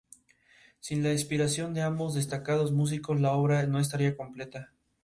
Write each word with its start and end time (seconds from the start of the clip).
Sin 0.79 1.03
la 1.03 1.11
inspiración 1.11 1.75
de 1.75 1.83
ambos 1.83 2.15
destacados 2.15 2.71
músicos, 2.71 3.21
la 3.21 3.33
obra 3.33 3.67
no 3.67 3.77
estaría 3.79 4.17
completa. 4.17 4.73